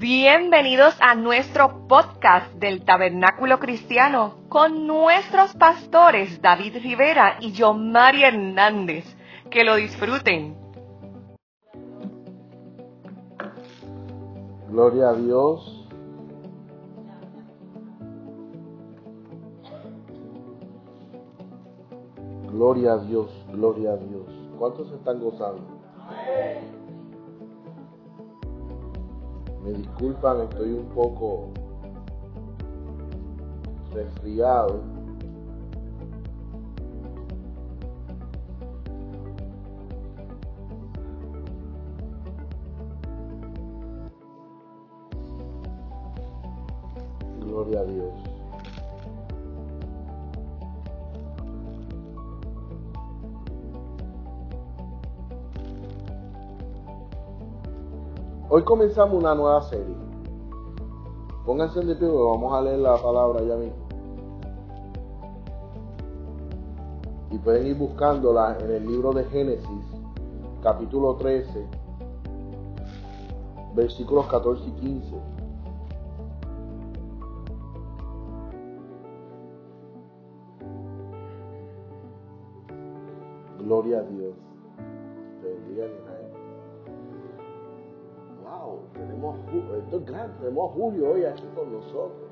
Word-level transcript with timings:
Bienvenidos 0.00 0.96
a 1.02 1.14
nuestro 1.14 1.86
podcast 1.86 2.54
del 2.54 2.86
Tabernáculo 2.86 3.58
Cristiano 3.58 4.36
con 4.48 4.86
nuestros 4.86 5.52
pastores 5.52 6.40
David 6.40 6.78
Rivera 6.82 7.36
y 7.38 7.52
yo, 7.52 7.74
María 7.74 8.28
Hernández. 8.28 9.04
Que 9.50 9.62
lo 9.62 9.76
disfruten. 9.76 10.56
Gloria 14.70 15.10
a 15.10 15.12
Dios. 15.12 15.86
Gloria 22.50 22.92
a 22.94 22.98
Dios, 23.04 23.30
gloria 23.52 23.90
a 23.90 23.96
Dios. 23.98 24.24
¿Cuántos 24.58 24.90
están 24.92 25.20
gozando? 25.20 25.60
Me 29.70 29.78
disculpan, 29.78 30.40
estoy 30.40 30.72
un 30.72 30.88
poco 30.88 31.52
resfriado. 33.92 34.80
Hoy 58.60 58.66
comenzamos 58.66 59.14
una 59.14 59.34
nueva 59.34 59.62
serie. 59.62 59.96
Pónganse 61.46 61.80
de 61.80 61.94
pie 61.94 62.06
vamos 62.06 62.52
a 62.52 62.60
leer 62.60 62.80
la 62.80 62.94
palabra 62.98 63.40
ya 63.42 63.56
mismo. 63.56 63.88
Y 67.30 67.38
pueden 67.38 67.68
ir 67.68 67.78
buscándola 67.78 68.58
en 68.60 68.70
el 68.70 68.86
libro 68.86 69.12
de 69.12 69.24
Génesis, 69.24 69.86
capítulo 70.62 71.16
13, 71.16 71.66
versículos 73.76 74.26
14 74.26 74.68
y 74.68 74.72
15. 74.72 75.16
Gloria 83.60 84.00
a 84.00 84.02
Dios. 84.02 84.49
Tenemos, 88.94 89.36
esto 89.82 89.96
es 89.96 90.06
grande, 90.06 90.34
tenemos 90.40 90.70
a 90.70 90.74
Julio 90.74 91.10
hoy 91.12 91.24
aquí 91.24 91.44
con 91.54 91.72
nosotros. 91.72 92.30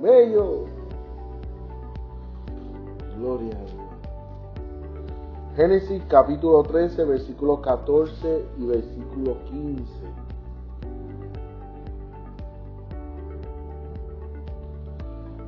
Bello. 0.00 0.66
Gloria 3.16 3.56
a 3.56 3.64
Dios. 3.64 3.88
Génesis 5.56 6.02
capítulo 6.08 6.62
13, 6.62 7.04
versículo 7.04 7.60
14 7.60 8.44
y 8.58 8.66
versículo 8.66 9.36
15. 9.46 9.92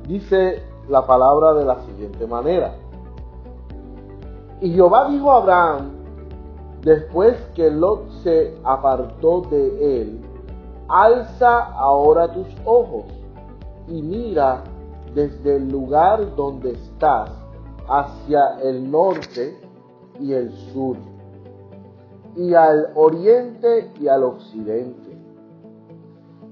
Dice 0.07 0.63
la 0.89 1.05
palabra 1.05 1.53
de 1.53 1.63
la 1.63 1.79
siguiente 1.85 2.27
manera. 2.27 2.75
Y 4.59 4.73
Jehová 4.73 5.09
dijo 5.09 5.31
a 5.31 5.37
Abraham, 5.37 6.00
después 6.83 7.37
que 7.55 7.69
Lot 7.69 8.09
se 8.23 8.57
apartó 8.63 9.41
de 9.41 10.01
él, 10.01 10.21
alza 10.87 11.73
ahora 11.73 12.31
tus 12.33 12.47
ojos 12.65 13.05
y 13.87 14.01
mira 14.01 14.63
desde 15.13 15.57
el 15.57 15.69
lugar 15.69 16.35
donde 16.35 16.71
estás 16.71 17.31
hacia 17.87 18.59
el 18.63 18.89
norte 18.89 19.59
y 20.19 20.33
el 20.33 20.51
sur, 20.73 20.97
y 22.35 22.53
al 22.53 22.91
oriente 22.95 23.91
y 23.99 24.07
al 24.07 24.23
occidente, 24.23 25.17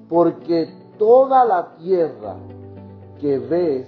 porque 0.09 0.69
toda 0.97 1.45
la 1.45 1.75
tierra 1.77 2.35
que 3.19 3.39
ves 3.39 3.87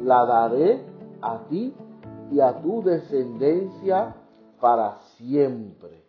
la 0.00 0.24
daré 0.24 0.84
a 1.20 1.38
ti 1.48 1.74
y 2.30 2.40
a 2.40 2.60
tu 2.62 2.82
descendencia 2.82 4.14
para 4.62 5.00
siempre. 5.16 6.04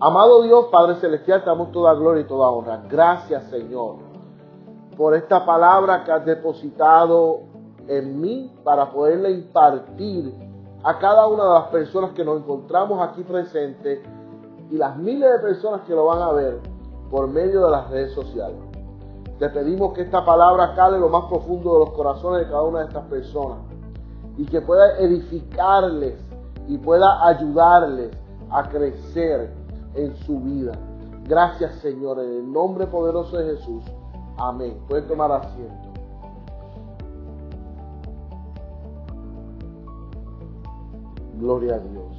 Amado 0.00 0.42
Dios, 0.42 0.66
Padre 0.70 0.94
Celestial, 1.00 1.40
te 1.40 1.46
damos 1.46 1.72
toda 1.72 1.92
gloria 1.94 2.20
y 2.20 2.26
toda 2.28 2.48
honra. 2.50 2.84
Gracias, 2.88 3.50
Señor, 3.50 3.96
por 4.96 5.16
esta 5.16 5.44
palabra 5.44 6.04
que 6.04 6.12
has 6.12 6.24
depositado 6.24 7.40
en 7.88 8.20
mí 8.20 8.54
para 8.62 8.92
poderla 8.92 9.28
impartir 9.28 10.32
a 10.84 10.96
cada 11.00 11.26
una 11.26 11.42
de 11.42 11.54
las 11.54 11.68
personas 11.70 12.12
que 12.12 12.24
nos 12.24 12.38
encontramos 12.38 13.00
aquí 13.02 13.24
presentes 13.24 14.02
y 14.70 14.76
las 14.76 14.96
miles 14.96 15.28
de 15.28 15.38
personas 15.40 15.80
que 15.80 15.94
lo 15.94 16.06
van 16.06 16.22
a 16.22 16.30
ver 16.30 16.60
por 17.10 17.26
medio 17.26 17.64
de 17.64 17.70
las 17.72 17.90
redes 17.90 18.12
sociales. 18.12 18.58
Te 19.40 19.48
pedimos 19.48 19.94
que 19.94 20.02
esta 20.02 20.24
palabra 20.24 20.74
cale 20.76 20.96
lo 20.96 21.08
más 21.08 21.24
profundo 21.24 21.72
de 21.72 21.78
los 21.86 21.90
corazones 21.90 22.46
de 22.46 22.52
cada 22.52 22.62
una 22.62 22.80
de 22.80 22.86
estas 22.86 23.04
personas 23.06 23.58
y 24.36 24.44
que 24.44 24.60
pueda 24.60 24.96
edificarles 24.98 26.25
y 26.68 26.78
pueda 26.78 27.26
ayudarles 27.26 28.10
a 28.50 28.68
crecer 28.68 29.52
en 29.94 30.14
su 30.16 30.40
vida. 30.40 30.72
Gracias 31.24 31.74
Señor, 31.76 32.20
en 32.20 32.30
el 32.30 32.52
nombre 32.52 32.86
poderoso 32.86 33.36
de 33.38 33.56
Jesús. 33.56 33.84
Amén. 34.38 34.78
Pueden 34.88 35.08
tomar 35.08 35.32
asiento. 35.32 35.86
Gloria 41.38 41.74
a 41.74 41.78
Dios. 41.78 42.16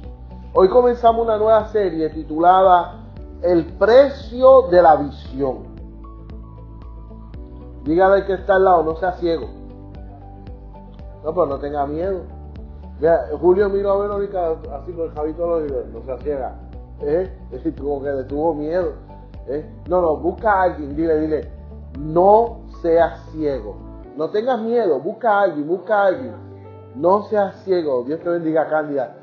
Hoy 0.54 0.68
comenzamos 0.68 1.24
una 1.24 1.36
nueva 1.36 1.66
serie 1.68 2.08
titulada 2.10 3.04
El 3.42 3.64
precio 3.76 4.62
de 4.68 4.82
la 4.82 4.96
visión. 4.96 5.68
Dígale 7.84 8.26
que 8.26 8.34
está 8.34 8.56
al 8.56 8.64
lado, 8.64 8.82
no 8.82 8.96
sea 8.96 9.12
ciego. 9.12 9.48
No, 11.24 11.32
pero 11.32 11.46
no 11.46 11.58
tenga 11.58 11.86
miedo. 11.86 12.37
Mira, 13.00 13.28
Julio 13.40 13.68
miró 13.68 13.92
a 13.92 13.98
Verónica 13.98 14.56
así 14.72 14.92
con 14.92 15.06
el 15.06 15.12
jabito 15.12 15.60
de 15.60 15.68
los 15.68 15.86
no 15.86 16.02
se 16.16 16.22
ciega. 16.22 16.56
¿Eh? 17.00 17.30
Es 17.52 17.74
como 17.80 18.02
que 18.02 18.10
le 18.10 18.24
tuvo 18.24 18.54
miedo. 18.54 18.94
¿Eh? 19.46 19.64
No, 19.88 20.00
no, 20.00 20.16
busca 20.16 20.52
a 20.52 20.62
alguien, 20.64 20.96
dile, 20.96 21.20
dile, 21.20 21.50
no 21.98 22.60
seas 22.82 23.20
ciego. 23.30 23.76
No 24.16 24.30
tengas 24.30 24.60
miedo, 24.60 24.98
busca 24.98 25.30
a 25.30 25.42
alguien, 25.42 25.68
busca 25.68 26.02
a 26.02 26.06
alguien. 26.06 26.34
No 26.96 27.22
seas 27.24 27.54
ciego. 27.62 28.02
Dios 28.02 28.20
te 28.20 28.28
bendiga, 28.28 28.68
Cándida. 28.68 29.14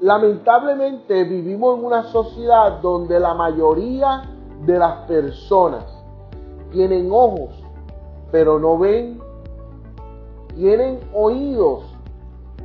Lamentablemente 0.00 1.24
vivimos 1.24 1.78
en 1.78 1.84
una 1.84 2.04
sociedad 2.04 2.80
donde 2.80 3.20
la 3.20 3.34
mayoría 3.34 4.22
de 4.64 4.78
las 4.78 5.06
personas 5.06 5.84
tienen 6.72 7.10
ojos, 7.12 7.50
pero 8.30 8.58
no 8.58 8.78
ven, 8.78 9.20
tienen 10.56 11.00
oídos, 11.12 11.84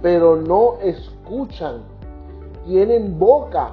pero 0.01 0.37
no 0.37 0.75
escuchan, 0.81 1.81
tienen 2.65 3.19
boca, 3.19 3.71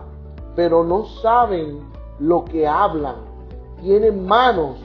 pero 0.57 0.83
no 0.85 1.05
saben 1.05 1.81
lo 2.19 2.45
que 2.45 2.67
hablan, 2.67 3.17
tienen 3.81 4.27
manos, 4.27 4.77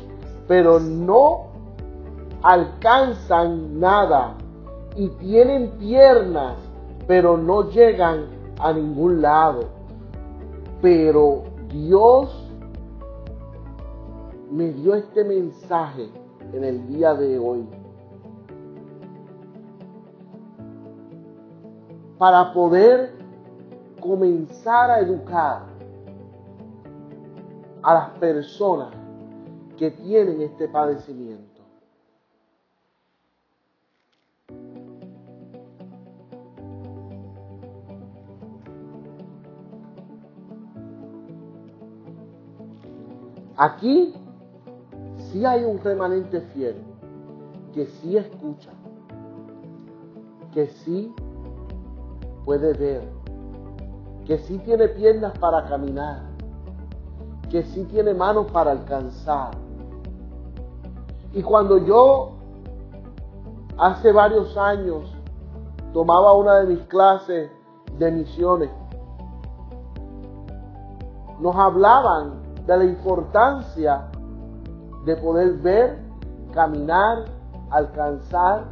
pero 0.47 0.79
no 0.79 1.47
alcanzan 2.43 3.79
nada, 3.79 4.35
y 4.95 5.09
tienen 5.09 5.69
piernas, 5.79 6.55
pero 7.07 7.37
no 7.37 7.69
llegan 7.69 8.36
a 8.59 8.73
ningún 8.73 9.21
lado. 9.21 9.65
Pero 10.81 11.43
Dios 11.69 12.47
me 14.51 14.71
dio 14.71 14.95
este 14.95 15.23
mensaje 15.23 16.09
en 16.53 16.63
el 16.63 16.87
día 16.87 17.13
de 17.13 17.37
hoy. 17.39 17.67
Para 22.17 22.53
poder 22.53 23.13
comenzar 23.99 24.89
a 24.89 24.99
educar 24.99 25.63
a 27.83 27.93
las 27.93 28.09
personas 28.19 28.89
que 29.77 29.91
tienen 29.91 30.41
este 30.41 30.67
padecimiento. 30.67 31.46
Aquí 43.59 44.13
sí 45.17 45.43
hay 45.43 45.63
un 45.63 45.79
remanente 45.79 46.41
fiel 46.53 46.75
que 47.73 47.87
sí 47.87 48.15
escucha, 48.15 48.69
que 50.53 50.67
sí 50.67 51.11
puede 52.45 52.73
ver, 52.73 53.01
que 54.25 54.37
sí 54.37 54.59
tiene 54.59 54.87
piernas 54.89 55.35
para 55.39 55.65
caminar, 55.65 56.21
que 57.49 57.63
sí 57.63 57.83
tiene 57.85 58.13
manos 58.13 58.45
para 58.51 58.71
alcanzar. 58.71 59.49
Y 61.33 61.41
cuando 61.41 61.79
yo 61.79 62.33
hace 63.79 64.11
varios 64.11 64.55
años 64.55 65.11
tomaba 65.93 66.33
una 66.33 66.59
de 66.59 66.75
mis 66.75 66.85
clases 66.85 67.49
de 67.97 68.11
misiones, 68.11 68.69
nos 71.39 71.55
hablaban 71.55 72.46
de 72.67 72.77
la 72.77 72.83
importancia 72.83 74.07
de 75.05 75.15
poder 75.15 75.53
ver, 75.59 75.97
caminar, 76.53 77.25
alcanzar, 77.71 78.65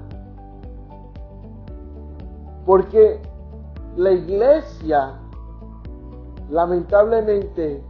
porque 2.66 3.22
la 3.96 4.12
iglesia, 4.12 5.14
lamentablemente, 6.50 7.84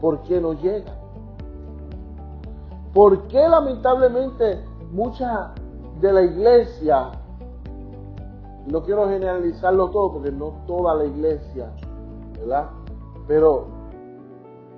¿por 0.00 0.22
qué 0.22 0.40
no 0.40 0.52
llega? 0.52 0.92
¿Por 2.92 3.26
qué 3.28 3.48
lamentablemente 3.48 4.62
mucha 4.92 5.52
de 6.00 6.12
la 6.12 6.22
iglesia, 6.22 7.12
no 8.66 8.82
quiero 8.82 9.08
generalizarlo 9.08 9.88
todo 9.90 10.12
porque 10.12 10.30
no 10.30 10.52
toda 10.66 10.94
la 10.94 11.04
iglesia, 11.04 11.70
¿verdad? 12.38 12.68
Pero, 13.26 13.81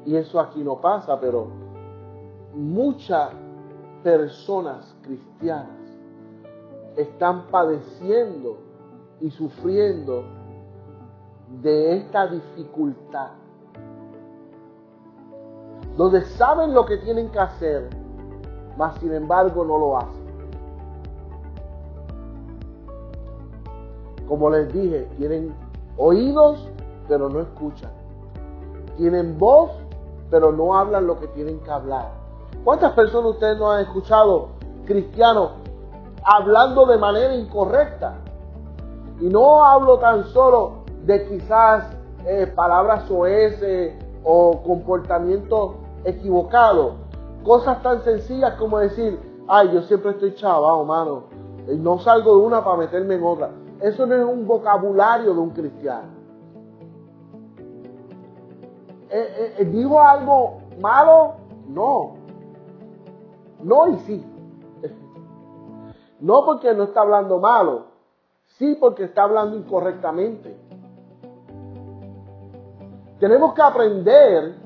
y 0.04 0.16
eso 0.16 0.40
aquí 0.40 0.62
no 0.62 0.80
pasa, 0.80 1.18
pero 1.20 1.48
muchas 2.54 3.30
personas 4.02 4.94
cristianas 5.02 5.68
están 6.96 7.46
padeciendo 7.48 8.58
y 9.20 9.30
sufriendo 9.30 10.24
de 11.62 11.96
esta 11.96 12.26
dificultad, 12.26 13.30
donde 15.96 16.24
saben 16.24 16.74
lo 16.74 16.84
que 16.84 16.98
tienen 16.98 17.30
que 17.30 17.38
hacer, 17.38 17.88
mas 18.76 18.98
sin 18.98 19.12
embargo 19.12 19.64
no 19.64 19.78
lo 19.78 19.96
hacen. 19.96 20.24
Como 24.28 24.50
les 24.50 24.72
dije, 24.72 25.06
tienen 25.16 25.54
oídos, 25.96 26.68
pero 27.08 27.28
no 27.28 27.40
escuchan. 27.40 27.90
Tienen 28.96 29.38
voz, 29.38 29.70
pero 30.30 30.52
no 30.52 30.76
hablan 30.76 31.06
lo 31.06 31.18
que 31.18 31.28
tienen 31.28 31.60
que 31.60 31.70
hablar. 31.70 32.10
¿Cuántas 32.64 32.92
personas 32.92 33.32
ustedes 33.32 33.58
no 33.58 33.70
han 33.70 33.82
escuchado 33.82 34.48
cristianos 34.86 35.50
hablando 36.24 36.86
de 36.86 36.98
manera 36.98 37.34
incorrecta? 37.34 38.14
Y 39.20 39.26
no 39.26 39.64
hablo 39.64 39.98
tan 39.98 40.24
solo 40.24 40.84
de 41.04 41.26
quizás 41.28 41.96
eh, 42.26 42.46
palabras 42.54 43.04
o 44.24 44.62
comportamientos 44.62 45.72
equivocados. 46.04 46.94
Cosas 47.44 47.82
tan 47.82 48.02
sencillas 48.02 48.54
como 48.54 48.78
decir, 48.78 49.20
ay, 49.46 49.70
yo 49.72 49.82
siempre 49.82 50.12
estoy 50.12 50.34
chavado, 50.34 50.84
mano. 50.84 51.24
Y 51.68 51.76
no 51.76 51.98
salgo 51.98 52.36
de 52.36 52.42
una 52.46 52.64
para 52.64 52.78
meterme 52.78 53.16
en 53.16 53.24
otra. 53.24 53.50
Eso 53.80 54.06
no 54.06 54.14
es 54.14 54.24
un 54.24 54.46
vocabulario 54.46 55.34
de 55.34 55.40
un 55.40 55.50
cristiano. 55.50 56.23
Eh, 59.16 59.54
eh, 59.60 59.64
¿Dijo 59.66 60.00
algo 60.00 60.58
malo? 60.80 61.34
No. 61.68 62.16
No 63.62 63.86
y 63.86 63.98
sí. 63.98 64.26
No 66.18 66.44
porque 66.44 66.74
no 66.74 66.82
está 66.82 67.02
hablando 67.02 67.38
malo, 67.38 67.84
sí 68.58 68.76
porque 68.80 69.04
está 69.04 69.22
hablando 69.22 69.56
incorrectamente. 69.56 70.58
Tenemos 73.20 73.54
que 73.54 73.62
aprender 73.62 74.56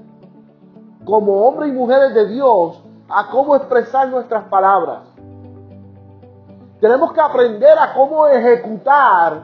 como 1.04 1.46
hombres 1.46 1.68
y 1.68 1.72
mujeres 1.72 2.14
de 2.14 2.28
Dios 2.28 2.82
a 3.10 3.28
cómo 3.30 3.54
expresar 3.54 4.08
nuestras 4.08 4.44
palabras. 4.44 5.00
Tenemos 6.80 7.12
que 7.12 7.20
aprender 7.20 7.78
a 7.78 7.92
cómo 7.92 8.26
ejecutar 8.26 9.42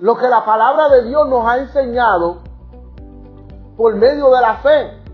lo 0.00 0.16
que 0.16 0.28
la 0.28 0.44
palabra 0.44 0.88
de 0.88 1.04
Dios 1.04 1.28
nos 1.28 1.46
ha 1.46 1.58
enseñado 1.58 2.43
por 3.76 3.94
medio 3.96 4.30
de 4.30 4.40
la 4.40 4.56
fe. 4.56 5.04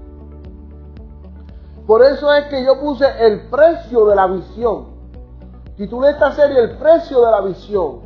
Por 1.87 2.03
eso 2.03 2.33
es 2.33 2.47
que 2.47 2.65
yo 2.65 2.79
puse 2.79 3.07
el 3.19 3.49
precio 3.49 4.07
de 4.07 4.15
la 4.17 4.27
visión. 4.27 4.87
Titulé 5.77 6.11
esta 6.11 6.33
serie 6.33 6.61
El 6.61 6.77
precio 6.77 7.25
de 7.25 7.31
la 7.31 7.41
visión. 7.41 8.01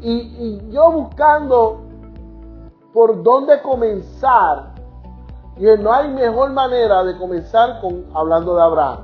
Y, 0.00 0.12
y 0.12 0.70
yo 0.70 0.92
buscando 0.92 1.80
por 2.92 3.22
dónde 3.22 3.60
comenzar. 3.62 4.74
Y 5.56 5.64
no 5.82 5.92
hay 5.92 6.08
mejor 6.10 6.50
manera 6.52 7.02
de 7.02 7.16
comenzar 7.16 7.80
con 7.80 8.06
hablando 8.14 8.54
de 8.54 8.62
Abraham. 8.62 8.98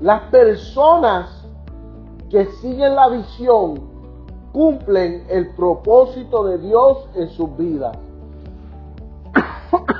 Las 0.00 0.22
personas 0.22 1.41
que 2.32 2.46
siguen 2.46 2.96
la 2.96 3.10
visión 3.10 3.74
cumplen 4.54 5.26
el 5.28 5.54
propósito 5.54 6.44
de 6.44 6.56
Dios 6.56 7.06
en 7.14 7.28
sus 7.28 7.54
vidas. 7.58 7.98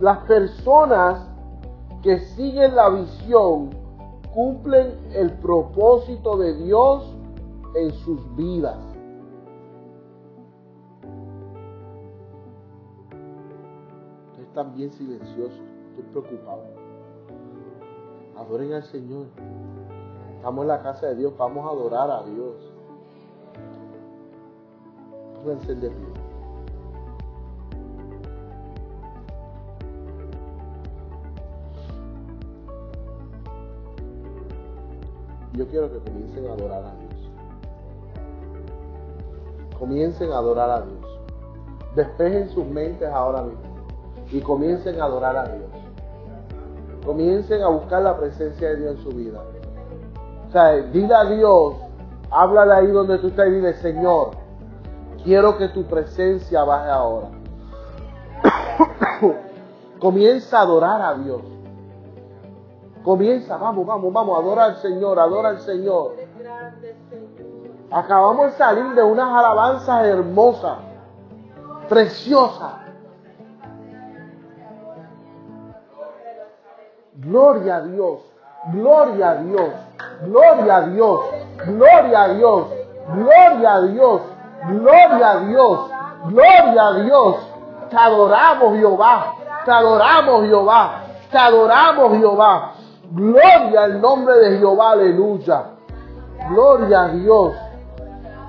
Las 0.00 0.18
personas 0.20 1.28
que 2.02 2.18
siguen 2.20 2.74
la 2.74 2.88
visión 2.88 3.68
cumplen 4.32 4.98
el 5.12 5.32
propósito 5.34 6.38
de 6.38 6.54
Dios 6.54 7.14
en 7.74 7.92
sus 7.92 8.34
vidas. 8.36 8.78
Están 14.40 14.74
bien 14.74 14.90
silenciosos, 14.92 15.60
estoy 15.90 16.22
preocupado. 16.22 16.62
Adoren 18.38 18.72
al 18.72 18.84
Señor. 18.84 19.26
Estamos 20.40 20.62
en 20.62 20.68
la 20.68 20.82
casa 20.82 21.08
de 21.08 21.16
Dios, 21.16 21.34
vamos 21.36 21.66
a 21.66 21.68
adorar 21.68 22.10
a 22.10 22.22
Dios. 22.22 22.54
Pónganse 25.34 25.74
de 25.74 25.90
pie. 25.90 26.06
Yo 35.52 35.68
quiero 35.68 35.92
que 35.92 35.98
comiencen 35.98 36.48
a 36.48 36.52
adorar 36.54 36.84
a 36.84 36.94
Dios. 36.94 37.30
Comiencen 39.78 40.32
a 40.32 40.38
adorar 40.38 40.70
a 40.70 40.80
Dios. 40.80 41.20
Despejen 41.94 42.48
sus 42.48 42.64
mentes 42.64 43.10
ahora 43.10 43.42
mismo 43.42 43.60
y 44.32 44.40
comiencen 44.40 44.98
a 45.02 45.04
adorar 45.04 45.36
a 45.36 45.44
Dios 45.48 45.70
comiencen 47.04 47.62
a 47.62 47.68
buscar 47.68 48.02
la 48.02 48.16
presencia 48.16 48.68
de 48.68 48.76
Dios 48.76 48.96
en 48.96 49.02
su 49.02 49.08
vida. 49.10 49.42
O 50.50 50.52
sea, 50.52 50.72
dile 50.72 51.14
a 51.14 51.24
Dios, 51.26 51.76
háblale 52.28 52.72
ahí 52.72 52.86
donde 52.88 53.18
tú 53.18 53.28
estás 53.28 53.46
y 53.46 53.52
dile, 53.52 53.72
Señor, 53.74 54.32
quiero 55.22 55.56
que 55.56 55.68
tu 55.68 55.84
presencia 55.84 56.64
baje 56.64 56.90
ahora. 56.90 57.28
Comienza 60.00 60.58
a 60.58 60.62
adorar 60.62 61.02
a 61.02 61.14
Dios. 61.14 61.40
Comienza, 63.04 63.58
vamos, 63.58 63.86
vamos, 63.86 64.12
vamos, 64.12 64.40
adora 64.40 64.64
al 64.64 64.76
Señor, 64.78 65.20
adora 65.20 65.50
al 65.50 65.60
Señor. 65.60 66.16
Acabamos 67.92 68.46
de 68.46 68.52
salir 68.58 68.92
de 68.96 69.04
unas 69.04 69.28
alabanzas 69.28 70.04
hermosas, 70.04 70.78
preciosas. 71.88 72.72
Gloria 77.14 77.76
a 77.76 77.82
Dios, 77.82 78.20
gloria 78.72 79.30
a 79.30 79.34
Dios, 79.36 79.70
gloria 80.22 80.76
a 80.76 80.80
Dios, 80.82 81.20
gloria 81.66 82.22
a 82.22 82.28
Dios, 82.28 82.66
gloria 83.14 83.74
a 83.74 83.80
Dios, 83.82 84.20
gloria 84.68 85.30
a 85.30 85.40
Dios, 85.40 85.90
gloria 86.26 86.86
a 86.86 86.92
Dios. 86.94 87.36
Te 87.90 87.96
adoramos 87.96 88.78
Jehová, 88.78 89.34
te 89.64 89.70
adoramos 89.70 90.46
Jehová, 90.46 90.92
te 91.30 91.38
adoramos 91.38 92.18
Jehová. 92.18 92.72
Gloria 93.12 93.84
al 93.84 94.00
nombre 94.00 94.34
de 94.36 94.58
Jehová, 94.58 94.92
aleluya. 94.92 95.64
Gloria 96.50 97.02
a 97.02 97.08
Dios, 97.08 97.52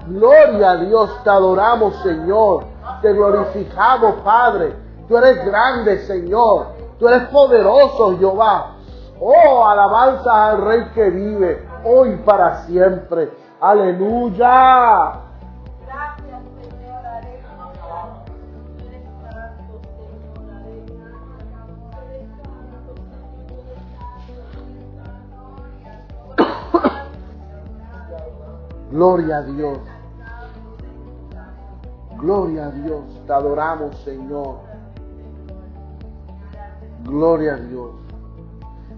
gloria 0.07 0.71
a 0.71 0.75
Dios, 0.77 1.23
te 1.23 1.29
adoramos 1.29 1.95
Señor, 2.03 2.65
te 3.01 3.11
glorificamos 3.13 4.15
Padre. 4.23 4.75
Tú 5.07 5.17
eres 5.17 5.43
grande 5.43 6.05
Señor. 6.05 6.81
Tú 7.01 7.07
eres 7.07 7.29
poderoso, 7.29 8.15
Jehová. 8.19 8.75
Oh, 9.23 9.67
alabanza 9.67 10.47
al 10.49 10.65
Rey 10.65 10.83
que 10.95 11.11
vive 11.11 11.63
hoy 11.83 12.15
para 12.25 12.63
siempre. 12.63 13.31
Aleluya. 13.59 15.19
Gracias, 15.85 16.41
Señor. 16.59 17.21
Gloria 28.89 29.37
a 29.37 29.41
Dios. 29.43 29.77
Gloria 32.17 32.65
a 32.65 32.71
Dios. 32.71 33.03
Te 33.27 33.33
adoramos, 33.33 33.95
Señor. 33.97 34.55
Gloria 37.03 37.53
a 37.53 37.57
Dios. 37.57 38.10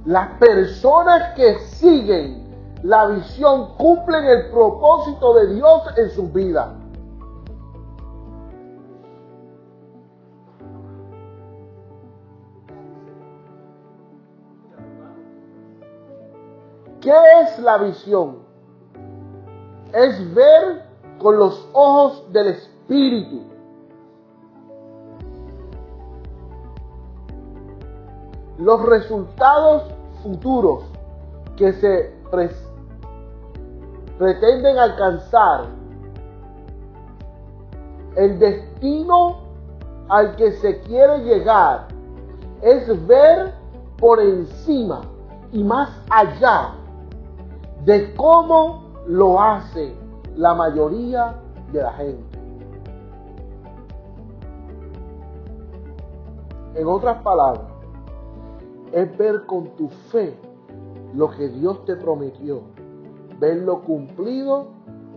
Las 0.05 0.37
personas 0.37 1.33
que 1.35 1.59
siguen 1.59 2.43
la 2.83 3.07
visión 3.07 3.75
cumplen 3.77 4.25
el 4.25 4.49
propósito 4.49 5.33
de 5.35 5.55
Dios 5.55 5.81
en 5.95 6.09
su 6.09 6.29
vida. 6.29 6.75
¿Qué 16.99 17.13
es 17.41 17.59
la 17.59 17.77
visión? 17.77 18.39
Es 19.93 20.33
ver 20.33 20.83
con 21.19 21.37
los 21.37 21.69
ojos 21.71 22.31
del 22.33 22.47
Espíritu. 22.47 23.43
Los 28.57 28.85
resultados 28.85 29.92
futuros 30.23 30.85
que 31.55 31.73
se 31.73 32.13
pretenden 34.17 34.77
alcanzar, 34.79 35.65
el 38.15 38.39
destino 38.39 39.37
al 40.09 40.35
que 40.35 40.53
se 40.53 40.81
quiere 40.81 41.19
llegar, 41.19 41.87
es 42.61 43.07
ver 43.07 43.53
por 43.97 44.19
encima 44.19 45.01
y 45.51 45.63
más 45.63 45.89
allá 46.09 46.71
de 47.85 48.13
cómo 48.15 48.83
lo 49.07 49.39
hace 49.41 49.93
la 50.35 50.53
mayoría 50.53 51.35
de 51.71 51.81
la 51.81 51.93
gente. 51.93 52.39
En 56.75 56.87
otras 56.87 57.21
palabras, 57.21 57.72
es 58.93 59.17
ver 59.17 59.45
con 59.47 59.75
tu 59.75 59.89
fe 60.11 60.37
lo 61.15 61.29
que 61.31 61.49
Dios 61.49 61.83
te 61.85 61.95
prometió, 61.95 62.61
verlo 63.39 63.81
cumplido 63.81 64.67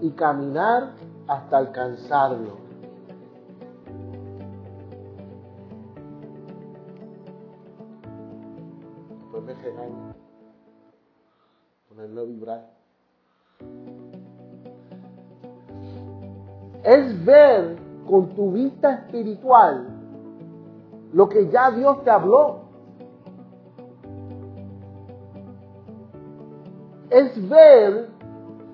y 0.01 0.11
caminar 0.11 0.93
hasta 1.29 1.59
alcanzarlo. 1.59 2.57
Después 9.21 9.45
me 9.45 9.55
ponerlo 11.89 12.27
vibrar. 12.27 12.71
Es 16.83 17.25
ver 17.25 17.77
con 18.09 18.35
tu 18.35 18.53
vista 18.53 18.95
espiritual 18.95 19.89
lo 21.13 21.29
que 21.29 21.49
ya 21.51 21.71
Dios 21.71 22.03
te 22.05 22.11
habló. 22.11 22.66
Es 27.17 27.49
ver, 27.49 28.11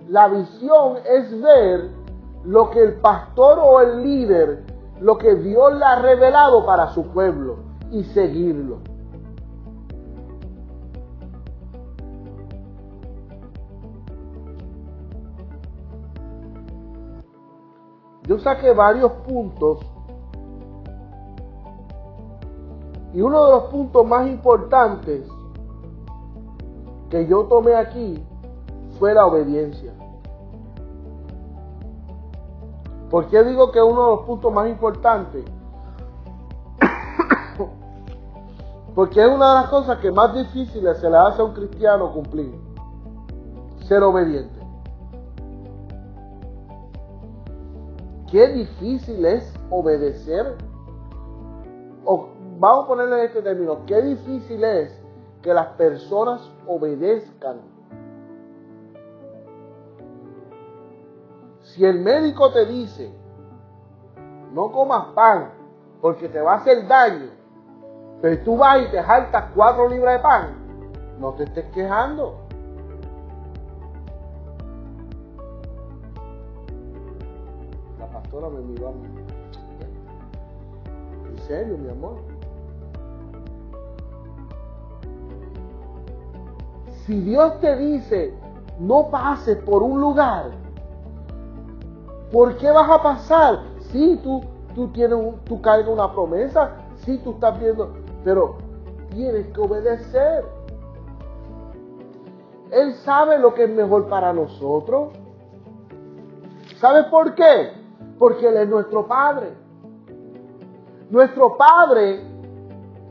la 0.08 0.26
visión 0.26 0.96
es 1.08 1.40
ver 1.40 1.90
lo 2.44 2.70
que 2.70 2.82
el 2.82 2.94
pastor 3.00 3.60
o 3.62 3.80
el 3.80 4.02
líder, 4.02 4.64
lo 5.00 5.16
que 5.16 5.36
Dios 5.36 5.74
le 5.74 5.84
ha 5.84 6.02
revelado 6.02 6.66
para 6.66 6.88
su 6.88 7.06
pueblo 7.12 7.58
y 7.92 8.02
seguirlo. 8.02 8.78
yo 18.32 18.38
saqué 18.38 18.72
varios 18.72 19.12
puntos 19.28 19.80
y 23.12 23.20
uno 23.20 23.44
de 23.44 23.52
los 23.52 23.64
puntos 23.64 24.06
más 24.06 24.26
importantes 24.26 25.28
que 27.10 27.26
yo 27.26 27.44
tomé 27.44 27.74
aquí 27.74 28.24
fue 28.98 29.14
la 29.14 29.26
obediencia. 29.26 29.92
¿Por 33.10 33.28
qué 33.28 33.42
digo 33.44 33.70
que 33.72 33.82
uno 33.82 34.02
de 34.02 34.16
los 34.16 34.26
puntos 34.26 34.52
más 34.52 34.68
importantes? 34.68 35.44
Porque 38.94 39.20
es 39.20 39.28
una 39.28 39.48
de 39.48 39.54
las 39.60 39.70
cosas 39.70 39.98
que 39.98 40.10
más 40.10 40.34
difíciles 40.34 40.98
se 40.98 41.10
le 41.10 41.16
hace 41.16 41.42
a 41.42 41.44
un 41.44 41.52
cristiano 41.52 42.12
cumplir. 42.12 42.54
Ser 43.86 44.02
obediente. 44.02 44.60
Qué 48.30 48.48
difícil 48.48 49.26
es 49.26 49.52
obedecer. 49.68 50.56
Vamos 52.58 52.84
a 52.84 52.88
ponerle 52.88 53.24
este 53.24 53.42
término. 53.42 53.84
Qué 53.86 54.00
difícil 54.00 54.64
es 54.64 54.98
que 55.42 55.52
las 55.52 55.66
personas 55.74 56.40
obedezcan. 56.66 57.71
Si 61.72 61.86
el 61.86 62.00
médico 62.00 62.52
te 62.52 62.66
dice, 62.66 63.10
no 64.52 64.70
comas 64.70 65.06
pan 65.14 65.52
porque 66.02 66.28
te 66.28 66.38
va 66.38 66.52
a 66.52 66.56
hacer 66.56 66.86
daño, 66.86 67.30
pero 68.20 68.42
tú 68.44 68.58
vas 68.58 68.82
y 68.82 68.90
te 68.90 69.02
jaltas 69.02 69.46
cuatro 69.54 69.88
libras 69.88 70.18
de 70.18 70.22
pan, 70.22 70.54
no 71.18 71.32
te 71.32 71.44
estés 71.44 71.64
quejando. 71.72 72.42
me 78.50 78.60
miró 78.60 78.92
¿En 81.30 81.38
serio, 81.46 81.78
mi 81.78 81.88
amor? 81.88 82.16
Si 87.06 87.18
Dios 87.20 87.60
te 87.60 87.76
dice, 87.76 88.34
no 88.78 89.08
pases 89.10 89.56
por 89.58 89.82
un 89.82 90.00
lugar, 90.00 90.61
¿por 92.32 92.56
qué 92.56 92.70
vas 92.70 92.90
a 92.90 93.02
pasar? 93.02 93.60
Si 93.90 94.16
tú, 94.16 94.42
tú 94.74 94.88
tienes 94.88 95.18
un, 95.18 95.38
tú 95.44 95.60
cargas 95.60 95.88
una 95.88 96.12
promesa, 96.12 96.72
si 97.04 97.18
tú 97.18 97.32
estás 97.32 97.58
viendo, 97.60 97.92
pero 98.24 98.56
tienes 99.10 99.46
que 99.48 99.60
obedecer. 99.60 100.44
Él 102.70 102.94
sabe 102.94 103.38
lo 103.38 103.52
que 103.52 103.64
es 103.64 103.70
mejor 103.70 104.08
para 104.08 104.32
nosotros. 104.32 105.12
¿Sabes 106.78 107.04
por 107.06 107.34
qué? 107.34 107.82
porque 108.22 108.46
Él 108.46 108.56
es 108.56 108.68
nuestro 108.68 109.04
Padre. 109.08 109.52
Nuestro 111.10 111.56
Padre, 111.56 112.20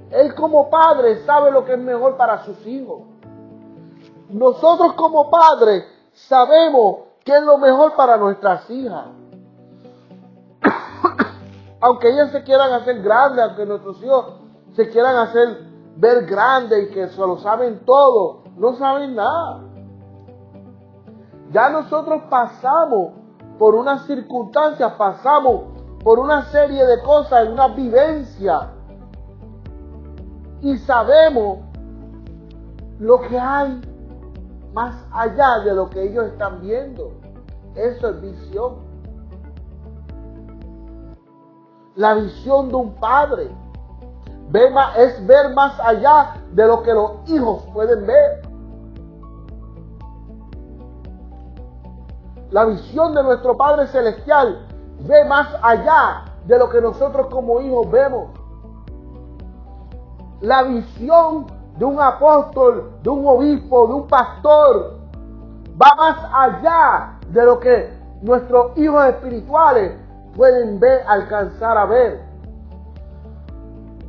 Él 0.09 0.33
como 0.35 0.69
Padre 0.69 1.17
sabe 1.25 1.51
lo 1.51 1.65
que 1.65 1.73
es 1.73 1.79
mejor 1.79 2.15
para 2.15 2.45
sus 2.45 2.65
hijos. 2.65 3.01
Nosotros 4.29 4.93
como 4.93 5.29
padres 5.29 5.83
sabemos 6.13 6.99
qué 7.23 7.37
es 7.37 7.43
lo 7.43 7.57
mejor 7.57 7.95
para 7.95 8.17
nuestras 8.17 8.69
hijas. 8.69 9.07
aunque 11.81 12.09
ellas 12.09 12.31
se 12.31 12.43
quieran 12.43 12.71
hacer 12.73 13.01
grandes, 13.01 13.43
aunque 13.43 13.65
nuestros 13.65 14.01
hijos 14.03 14.25
se 14.75 14.89
quieran 14.89 15.15
hacer 15.17 15.71
ver 15.97 16.25
grandes 16.25 16.89
y 16.89 16.93
que 16.93 17.07
se 17.09 17.19
lo 17.19 17.37
saben 17.37 17.85
todo, 17.85 18.43
no 18.57 18.75
saben 18.75 19.15
nada. 19.15 19.61
Ya 21.51 21.69
nosotros 21.69 22.23
pasamos 22.29 23.13
por 23.59 23.75
una 23.75 23.99
circunstancia, 23.99 24.97
pasamos 24.97 25.63
por 26.03 26.17
una 26.19 26.45
serie 26.45 26.85
de 26.85 27.01
cosas, 27.03 27.45
en 27.45 27.53
una 27.53 27.67
vivencia. 27.67 28.71
Y 30.61 30.77
sabemos 30.77 31.59
lo 32.99 33.19
que 33.21 33.37
hay 33.37 33.81
más 34.73 34.95
allá 35.11 35.59
de 35.59 35.73
lo 35.73 35.89
que 35.89 36.03
ellos 36.03 36.25
están 36.27 36.61
viendo. 36.61 37.11
Eso 37.75 38.09
es 38.09 38.21
visión. 38.21 38.75
La 41.95 42.13
visión 42.15 42.69
de 42.69 42.75
un 42.75 42.95
padre 42.95 43.49
es 44.97 45.25
ver 45.25 45.53
más 45.53 45.79
allá 45.79 46.35
de 46.51 46.65
lo 46.67 46.83
que 46.83 46.93
los 46.93 47.11
hijos 47.29 47.63
pueden 47.73 48.05
ver. 48.05 48.41
La 52.49 52.65
visión 52.65 53.13
de 53.15 53.23
nuestro 53.23 53.55
Padre 53.55 53.87
Celestial 53.87 54.67
ve 55.07 55.23
más 55.25 55.47
allá 55.61 56.25
de 56.45 56.59
lo 56.59 56.69
que 56.69 56.81
nosotros 56.81 57.27
como 57.27 57.61
hijos 57.61 57.89
vemos. 57.89 58.29
La 60.41 60.63
visión 60.63 61.45
de 61.77 61.85
un 61.85 61.99
apóstol, 61.99 62.91
de 63.01 63.09
un 63.09 63.25
obispo, 63.25 63.87
de 63.87 63.93
un 63.93 64.07
pastor, 64.07 64.99
va 65.81 65.95
más 65.95 66.17
allá 66.33 67.17
de 67.29 67.45
lo 67.45 67.57
que 67.59 67.89
nuestros 68.21 68.77
hijos 68.77 69.05
espirituales 69.05 69.93
pueden 70.35 70.79
ver, 70.79 71.03
alcanzar 71.07 71.77
a 71.77 71.85
ver. 71.85 72.21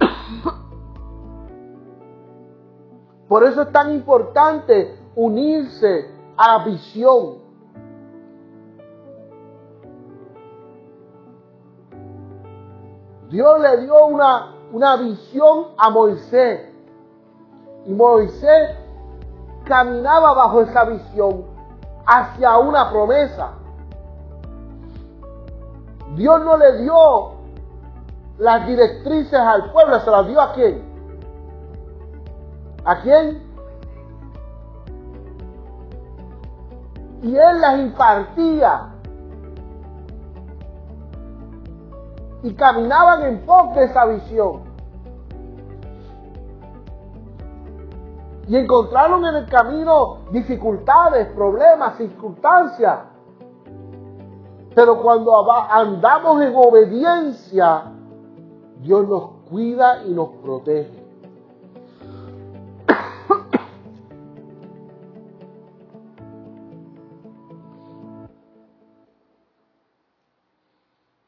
Por 3.28 3.44
eso 3.44 3.62
es 3.62 3.72
tan 3.72 3.92
importante 3.92 4.98
unirse 5.14 6.10
a 6.36 6.58
la 6.58 6.64
visión. 6.64 7.40
Dios 13.30 13.60
le 13.60 13.76
dio 13.78 14.06
una, 14.08 14.56
una 14.72 14.96
visión 14.96 15.68
a 15.78 15.88
Moisés 15.88 16.71
y 17.84 17.92
Moisés 17.92 18.76
caminaba 19.64 20.34
bajo 20.34 20.62
esa 20.62 20.84
visión 20.84 21.44
hacia 22.06 22.58
una 22.58 22.90
promesa. 22.90 23.52
Dios 26.14 26.44
no 26.44 26.56
le 26.56 26.82
dio 26.82 27.32
las 28.38 28.66
directrices 28.66 29.38
al 29.38 29.70
pueblo, 29.72 30.00
se 30.00 30.10
las 30.10 30.26
dio 30.26 30.40
a 30.40 30.52
quién? 30.52 30.82
¿A 32.84 33.00
quién? 33.00 33.42
Y 37.22 37.36
él 37.36 37.60
las 37.60 37.78
impartía. 37.78 38.88
Y 42.42 42.52
caminaban 42.54 43.22
en 43.22 43.46
pos 43.46 43.74
de 43.76 43.84
esa 43.84 44.04
visión. 44.06 44.71
Y 48.48 48.56
encontraron 48.56 49.24
en 49.24 49.36
el 49.36 49.46
camino 49.46 50.18
dificultades, 50.32 51.28
problemas, 51.28 51.96
circunstancias. 51.96 52.98
Pero 54.74 55.00
cuando 55.00 55.50
andamos 55.70 56.42
en 56.42 56.52
obediencia, 56.56 57.92
Dios 58.80 59.06
nos 59.06 59.30
cuida 59.48 60.02
y 60.04 60.10
nos 60.10 60.30
protege. 60.42 61.02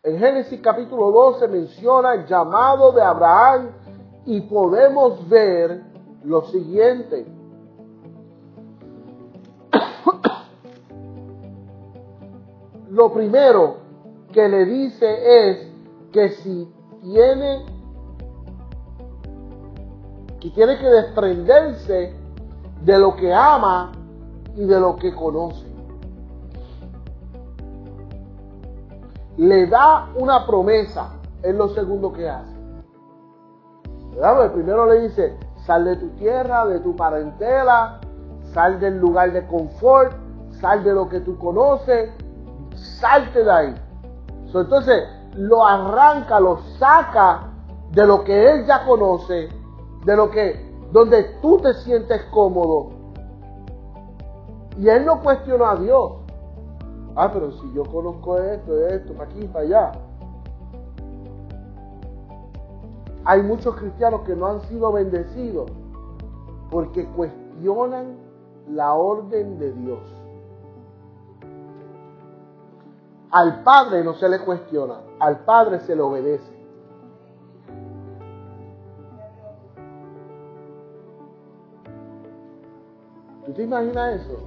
En 0.02 0.18
Génesis 0.18 0.60
capítulo 0.60 1.10
12 1.10 1.48
menciona 1.48 2.12
el 2.12 2.26
llamado 2.26 2.92
de 2.92 3.00
Abraham 3.00 3.70
y 4.26 4.42
podemos 4.42 5.26
ver 5.30 5.93
lo 6.24 6.42
siguiente. 6.46 7.26
lo 12.90 13.12
primero 13.12 13.76
que 14.32 14.48
le 14.48 14.64
dice 14.64 15.50
es 15.50 15.68
que 16.12 16.30
si 16.30 16.72
tiene 17.02 17.66
que 20.40 20.50
tiene 20.50 20.78
que 20.78 20.86
desprenderse 20.86 22.14
de 22.82 22.98
lo 22.98 23.14
que 23.16 23.32
ama 23.32 23.92
y 24.56 24.64
de 24.64 24.78
lo 24.78 24.96
que 24.96 25.14
conoce. 25.14 25.66
Le 29.38 29.66
da 29.66 30.10
una 30.16 30.46
promesa, 30.46 31.14
es 31.42 31.54
lo 31.54 31.70
segundo 31.70 32.12
que 32.12 32.28
hace. 32.28 32.54
El 34.14 34.50
primero 34.52 34.86
le 34.86 35.08
dice, 35.08 35.36
sal 35.66 35.84
de 35.84 35.96
tu 35.96 36.08
tierra, 36.10 36.66
de 36.66 36.80
tu 36.80 36.94
parentela, 36.94 38.00
sal 38.52 38.78
del 38.80 38.98
lugar 38.98 39.32
de 39.32 39.46
confort, 39.46 40.14
sal 40.60 40.84
de 40.84 40.92
lo 40.92 41.08
que 41.08 41.20
tú 41.20 41.38
conoces, 41.38 42.10
salte 42.74 43.44
de 43.44 43.50
ahí. 43.50 43.74
entonces 44.54 45.04
lo 45.34 45.66
arranca, 45.66 46.38
lo 46.38 46.58
saca 46.78 47.50
de 47.90 48.06
lo 48.06 48.24
que 48.24 48.52
él 48.52 48.66
ya 48.66 48.84
conoce, 48.84 49.48
de 50.04 50.16
lo 50.16 50.30
que, 50.30 50.72
donde 50.92 51.24
tú 51.40 51.58
te 51.58 51.74
sientes 51.74 52.22
cómodo. 52.30 52.90
Y 54.78 54.88
él 54.88 55.04
no 55.04 55.20
cuestiona 55.22 55.72
a 55.72 55.76
Dios. 55.76 56.12
Ah, 57.16 57.30
pero 57.32 57.52
si 57.52 57.72
yo 57.72 57.84
conozco 57.84 58.38
esto, 58.38 58.86
esto, 58.88 59.12
para 59.14 59.30
aquí, 59.30 59.46
para 59.46 59.64
allá. 59.64 59.92
Hay 63.24 63.42
muchos 63.42 63.74
cristianos 63.76 64.22
que 64.22 64.36
no 64.36 64.46
han 64.46 64.60
sido 64.62 64.92
bendecidos 64.92 65.70
porque 66.70 67.06
cuestionan 67.10 68.16
la 68.68 68.94
orden 68.94 69.58
de 69.58 69.72
Dios. 69.72 70.00
Al 73.30 73.62
Padre 73.62 74.04
no 74.04 74.14
se 74.14 74.28
le 74.28 74.40
cuestiona, 74.40 75.00
al 75.18 75.40
Padre 75.40 75.80
se 75.80 75.96
le 75.96 76.02
obedece. 76.02 76.52
¿Tú 83.46 83.52
te 83.52 83.62
imaginas 83.62 84.20
eso? 84.20 84.38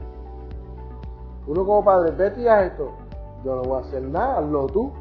Uno 1.48 1.66
como 1.66 1.84
padre, 1.84 2.12
vete 2.12 2.50
a 2.50 2.66
esto. 2.66 2.92
Yo 3.44 3.56
no 3.56 3.62
voy 3.62 3.78
a 3.78 3.82
hacer 3.82 4.02
nada, 4.04 4.40
hazlo 4.40 4.68
tú. 4.68 4.92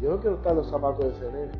Yo 0.00 0.10
no 0.10 0.18
quiero 0.18 0.36
estar 0.36 0.52
en 0.52 0.58
los 0.58 0.68
zapatos 0.68 1.04
de 1.04 1.10
ese 1.10 1.32
nene. 1.32 1.52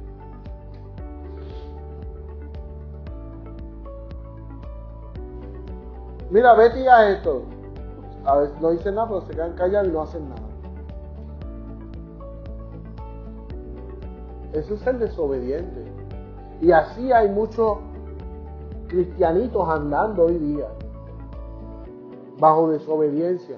Mira, 6.31 6.55
vete 6.55 6.89
a 6.89 7.11
esto. 7.11 7.43
A 8.25 8.37
veces 8.39 8.61
no 8.61 8.71
dicen 8.71 8.95
nada, 8.97 9.09
pero 9.09 9.21
se 9.23 9.33
quedan 9.33 9.53
callados 9.55 9.89
y 9.89 9.93
no 9.93 10.03
hacen 10.03 10.29
nada. 10.29 10.43
Eso 14.53 14.75
es 14.75 14.81
ser 14.81 14.99
desobediente. 14.99 15.85
Y 16.61 16.73
así 16.73 17.13
hay 17.13 17.29
muchos 17.29 17.79
cristianitos 18.89 19.69
andando 19.69 20.25
hoy 20.25 20.39
día, 20.39 20.67
bajo 22.39 22.71
desobediencia. 22.71 23.57